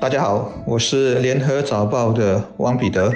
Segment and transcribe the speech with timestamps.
[0.00, 3.12] 大家好，我是联合早报的王彼得。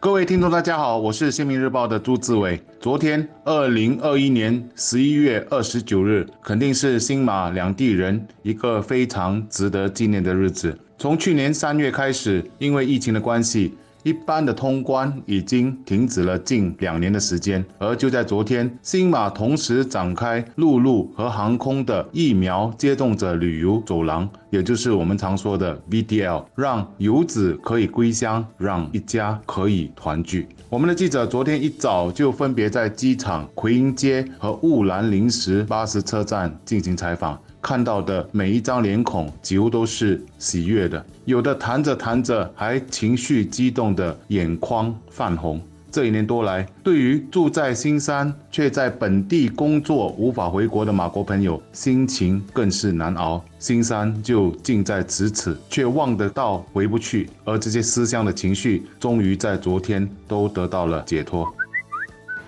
[0.00, 2.58] 各位听众，大家好，我是新民日报的朱志伟。
[2.80, 10.76] 昨天，二零二一年十一月二十九日，肯定是新马两地人一个非常值得纪念的日子。
[10.96, 13.74] 从去年三月开始，因为疫情的关系。
[14.06, 30.46] 一般的通关已经停止了近两年的时间，而就在昨天，新马同时展开陆路和航空的疫苗接种者旅游走廊，也就是我们常说的 VDL，让游子可以归乡，让一家可以团聚。
[30.68, 37.36] 我们的记者昨天一早就分别在机场、奎英街和雾兰临时巴士车站进行采访。
[37.66, 45.60] 看到的每一张脸孔几乎都是喜悦的，有的谈着谈着还情绪激动的眼眶泛红。
[45.90, 53.44] 这一年多来，对于住在新山却在本地工作无法回国的马国朋友，心情更是难熬。
[53.58, 61.52] 新山就近在咫尺，却望得到回不去，而这些思乡的情绪，终于在昨天都得到了解脱。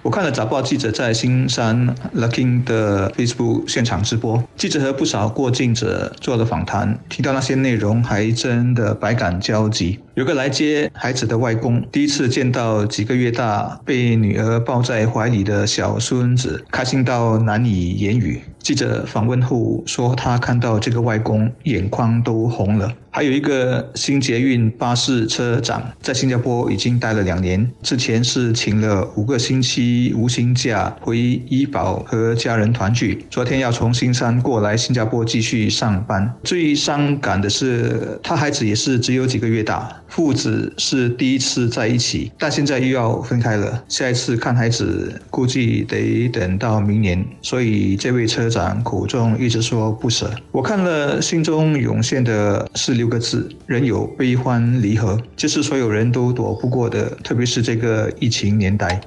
[0.03, 9.99] 我看了早报记者在新山 Lucking 的 Facebook 现场直播，记者和不少过境者做了访谈，听到那些内容还真的百感交集。
[10.19, 18.43] 有个来接孩子的外公，第一次见到几个月大被女儿抱在怀里的小孙子，开心到难以言语。
[18.59, 22.93] 记者访问后说，他看到这个外公眼眶都红了。
[23.11, 36.35] 还有一个新捷运巴士车长，在新加坡已经待了两年，之前是请了五个星期无薪假回医保和家人团聚，昨天要从新山过来新加坡继续上班。
[36.43, 43.85] 最伤感的是，他孩子也是只有几个月大，父子是第一次在一起，但现在又要分开了。
[43.89, 48.83] 下一次看孩子估计得等到明年，所以这位车长。
[48.83, 59.01] 口中一直说不舍，我看了，心中涌现的是六个字：人有悲欢离合，这是所有人都躲不过的，特别是这个疫情年代。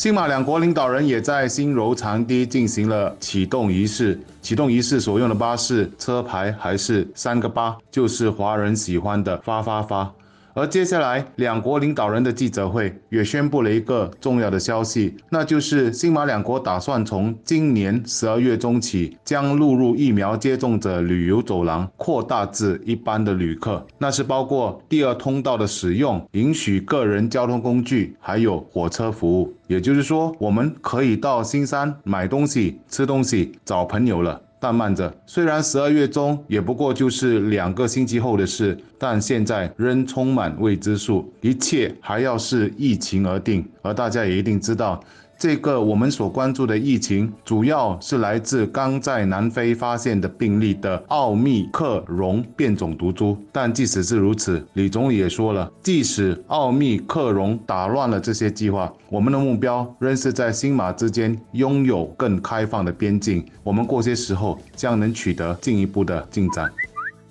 [0.00, 10.10] 新马两国领导人也在新柔长堤进行了启动仪式，启动仪式所用的巴士车牌还是三个八，就是华人喜欢的发发发。
[10.54, 29.54] 而接下来，两国领导人的记者会也宣布了一个重要的消息，那就是新马两国打算从今年十二月中起，将录入疫苗接种者旅游走廊扩大至一般的旅客，那是包括第二通道的使用，允许个人交通工具，还有火车服务。
[29.68, 34.40] 也就是说，我们可以到新山买东西、吃东西、找朋友了。
[34.62, 43.66] 但慢着，虽然十二月中也不过就是两个星期后的事，但现在仍充满未知数，一切还要视疫情而定。
[43.80, 45.02] 而大家也一定知道。
[45.40, 53.34] 这个我们所关注的疫情，主要是来自刚在南非发现的病例的奥密克戎变种毒株。
[53.50, 63.42] 但即使是如此，李总理也说了，即使奥密克戎打乱了这些计划，我们的目标仍是在新马之间拥有更开放的边境。
[63.64, 66.70] 我们过些时候将能取得进一步的进展。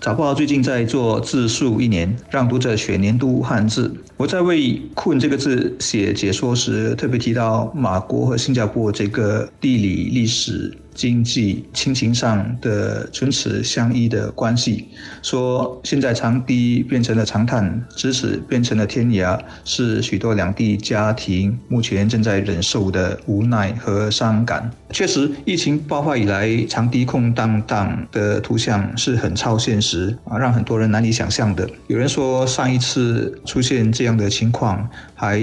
[0.02, 3.94] 早报最近在做字数一年，让读者选年度汉字。
[4.16, 10.74] 我在为“困”这个字写解说时，特别提到马国和新加坡这个地理历史。
[10.94, 14.88] 经济亲情上的唇齿相依的关系，
[15.22, 24.70] 说现在长堤变成了长叹，咫尺变成了天涯，是许多两地家庭目前正在忍受的无奈和伤感。
[24.92, 31.70] 确实，疫情爆发以来，长堤空荡荡的图像是很超现实啊，让很多人难以想象的。
[31.88, 34.90] 有人说，上一次出现这样的情况，
[35.20, 35.38] 还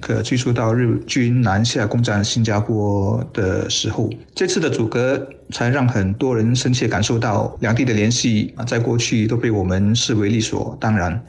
[0.00, 4.08] 可追溯到日军南下攻占新加坡的时候。
[4.34, 4.70] 这次的。
[4.70, 11.20] 阻隔才让很多人深切感受到两地的联系啊，在过去都被我们视为理所当然。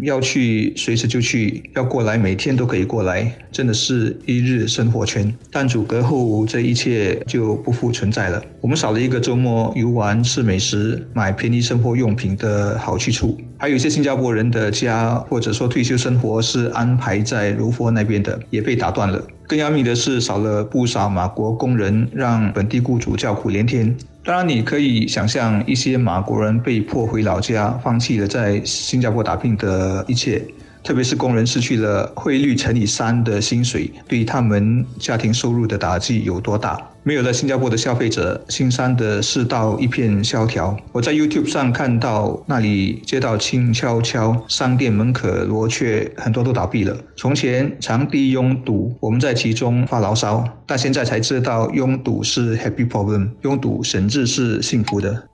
[0.00, 5.32] 要去随时就去，要过来每天都可以过来，真的是一日生活圈。
[5.50, 8.42] 但阻隔后，这一切就不复存在了。
[8.60, 13.38] 我们少了一个周末游玩、吃美食、买便宜生活用品的好去处。
[13.58, 19.26] 还有一些新加坡人的家，或者说退休生活是安排在卢佛那边的，也被打断了。
[19.46, 23.96] 更要命的是，少了不少马国工人，让本地雇主叫苦连天。
[24.24, 30.42] 当然，你可以想象一些马国人被迫回老家，放弃了在新加坡打拼的一切。
[30.86, 36.78] 特别是工人失去了汇率乘以三的薪水，对他们家庭收入的打击有多大？
[37.02, 40.76] 没有了新加坡的消费者，新山的世道一片萧条。
[40.92, 46.96] 我在 YouTube 上看到那里街道静悄悄，商店门可罗雀，很多都倒闭了。
[47.16, 55.26] 从前长堤拥堵，我们在其中发牢骚，但现在才知道拥堵是 happy problem，拥堵甚至是幸福的。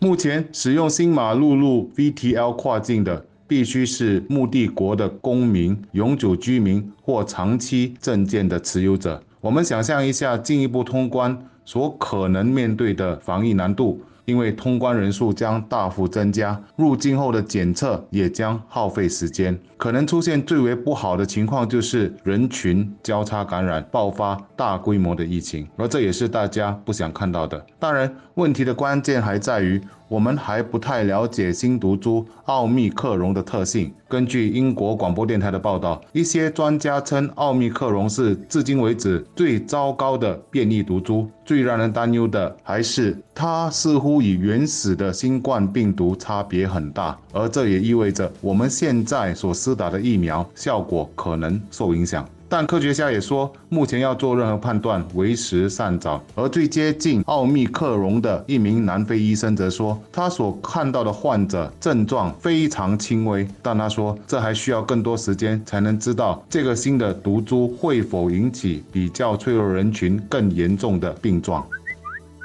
[0.00, 9.22] 目前使用新马陆路 VTL 跨境的，必须是目的国的公民、永久居民或长期证件的持有者。
[9.40, 14.00] 我们想象一下，进一步通关所可能面对的防疫难度。
[14.26, 27.62] 因为通关人数将大幅增加，入境后的检测也将耗费时间，可能出现最为不好的情况就是人群交叉感染，爆发大规模的疫情，而这也是大家不想看到的。
[27.78, 29.78] 当然，问题的关键还在于。
[30.14, 33.92] 我们还不太了解新毒株奥密克戎的特性。
[34.08, 41.28] 根据英国广播电台的报道，一些专家称奥密克戎是至今为止最糟糕的变异毒株。
[41.44, 52.24] 最让人担忧的还是它似乎与原始的新冠病毒差别很大，而这也意味着我们现在所施打的疫苗效果可能受影响。
[52.56, 56.22] 但科学家也说，目前要做任何判断为时尚早。
[56.36, 71.66] 而最接近奥密克戎的一名南非医生则说，他所看到的患者症状非常轻微，但他说这还需要更多时间才能知道这个新的毒株会否引起比较脆弱人群更严重的病状。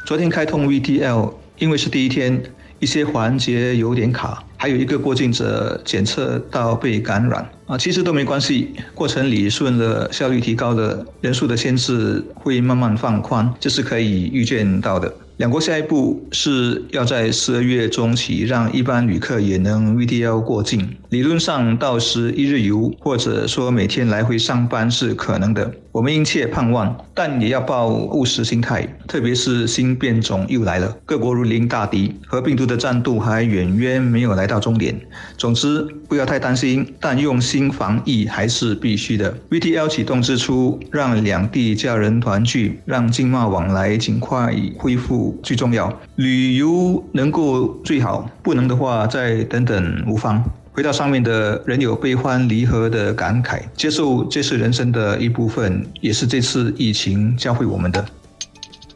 [0.06, 2.42] 昨天开通 VTL，因为是第一天。
[2.80, 15.14] 一些环节有点卡，还有一个过境者检测到被感染啊，其实都没关系，过程理顺了，效率提高了，人数的限制会慢慢放宽，这是可以预见到的。
[15.38, 25.72] 两国下一步是要在十二月中起让一般旅客也能 VTL 过境，理论上到时一日游或者说每天来回上班是可能的。
[25.92, 34.96] 我们殷切盼望，但也要抱务实心态，特别是新变种又来了，各国如临大敌，和病毒的战斗还远远没有来到终点。
[35.36, 39.36] 总之，不要太担心，但用心防疫还是必须的。
[39.50, 45.92] VTL 启动之初，让两地家人团聚，让经贸往来尽快恢复最重要。
[46.16, 50.44] 旅游能够最好，不能的话再等等无妨。
[50.72, 58.06] 回到上面的人有悲欢离合的感慨，接受这是人生的一部分，也是这次疫情教会我们的。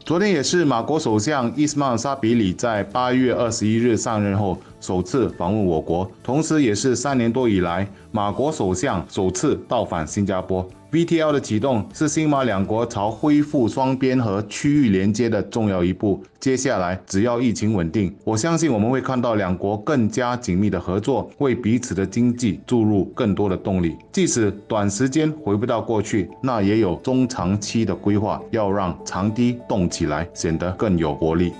[0.04, 10.66] 昨天也是马国首相伊斯曼沙比里在八月二十一日上任后首次访问我国，同时也是三年多以来马国首相首次到访新加坡。
[10.94, 16.22] VTL 的启动是新马两国朝恢复双边和区域连接的重要一步。
[16.38, 23.96] 接下来，只要疫情稳定，我相信我们会看到两国更加紧密的合作，为彼此的经济注入更多的动力。
[24.12, 31.52] 即使短时间回不到过去，那也有中长期的规划，要让长堤动起来，显得更有活力。